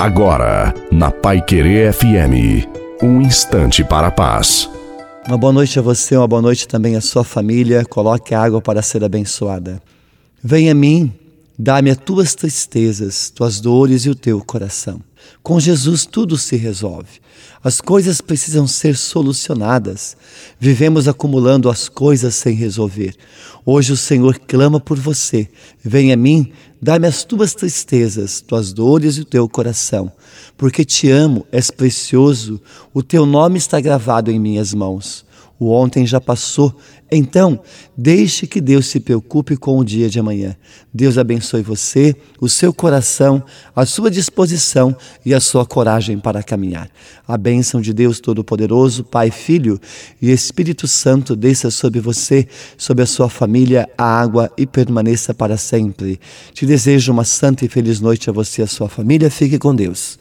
[0.00, 2.66] Agora, na Pai Querer FM,
[3.02, 4.66] um instante para a paz.
[5.28, 7.84] Uma boa noite a você, uma boa noite também à sua família.
[7.84, 9.78] Coloque água para ser abençoada.
[10.42, 11.12] Venha a mim,
[11.58, 15.02] dá-me as tuas tristezas, tuas dores e o teu coração.
[15.42, 17.20] Com Jesus tudo se resolve.
[17.62, 20.16] As coisas precisam ser solucionadas.
[20.58, 23.14] Vivemos acumulando as coisas sem resolver.
[23.64, 25.48] Hoje o Senhor clama por você.
[25.82, 30.10] Venha a mim, dá-me as tuas tristezas, tuas dores e o teu coração.
[30.56, 32.60] Porque te amo, és precioso,
[32.94, 35.24] o teu nome está gravado em minhas mãos.
[35.60, 36.74] O ontem já passou,
[37.12, 37.60] então
[37.94, 40.56] deixe que Deus se preocupe com o dia de amanhã.
[40.92, 43.44] Deus abençoe você, o seu coração,
[43.76, 46.88] a sua disposição e a sua coragem para caminhar.
[47.26, 49.80] A bênção de Deus Todo-Poderoso, Pai, Filho
[50.20, 55.56] e Espírito Santo desça sobre você, sobre a sua família, a água e permaneça para
[55.56, 56.18] sempre.
[56.52, 59.30] Te desejo uma santa e feliz noite a você e a sua família.
[59.30, 60.18] Fique com Deus.